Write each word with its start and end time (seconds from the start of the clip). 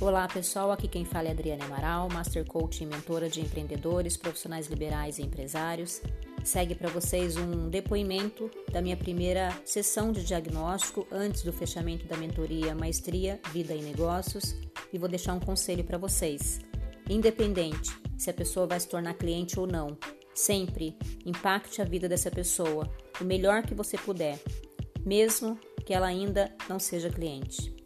Olá 0.00 0.26
pessoal, 0.26 0.72
aqui 0.72 0.88
quem 0.88 1.04
fala 1.04 1.28
é 1.28 1.30
Adriana 1.30 1.66
Amaral, 1.66 2.08
Master 2.10 2.42
Coach 2.46 2.82
e 2.82 2.86
mentora 2.86 3.28
de 3.28 3.42
empreendedores, 3.42 4.16
profissionais 4.16 4.66
liberais 4.66 5.18
e 5.18 5.22
empresários. 5.22 6.00
Segue 6.42 6.74
para 6.74 6.88
vocês 6.88 7.36
um 7.36 7.68
depoimento 7.68 8.50
da 8.72 8.80
minha 8.80 8.96
primeira 8.96 9.54
sessão 9.62 10.10
de 10.10 10.24
diagnóstico 10.24 11.06
antes 11.12 11.42
do 11.42 11.52
fechamento 11.52 12.06
da 12.06 12.16
mentoria 12.16 12.74
Maestria, 12.74 13.38
Vida 13.52 13.74
e 13.74 13.82
Negócios 13.82 14.56
e 14.90 14.96
vou 14.96 15.06
deixar 15.06 15.34
um 15.34 15.40
conselho 15.40 15.84
para 15.84 15.98
vocês. 15.98 16.60
Independente 17.06 17.90
se 18.16 18.30
a 18.30 18.34
pessoa 18.34 18.66
vai 18.66 18.80
se 18.80 18.88
tornar 18.88 19.12
cliente 19.12 19.60
ou 19.60 19.66
não, 19.66 19.98
sempre 20.34 20.96
impacte 21.26 21.82
a 21.82 21.84
vida 21.84 22.08
dessa 22.08 22.30
pessoa 22.30 22.90
o 23.20 23.24
melhor 23.24 23.64
que 23.64 23.74
você 23.74 23.98
puder, 23.98 24.40
mesmo 25.04 25.58
que 25.84 25.92
ela 25.92 26.06
ainda 26.06 26.50
não 26.70 26.78
seja 26.78 27.10
cliente. 27.10 27.79